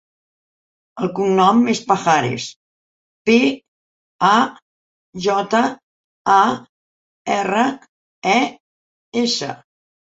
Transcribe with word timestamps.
El 1.03 1.09
cognom 1.19 1.59
és 1.73 1.81
Pajares: 1.91 2.47
pe, 3.31 3.37
a, 4.33 4.33
jota, 5.29 5.63
a, 6.41 6.43
erra, 7.41 7.71
e, 8.37 8.39
essa. 9.27 9.57